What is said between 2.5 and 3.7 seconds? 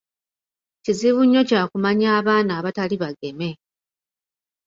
abatali bageme.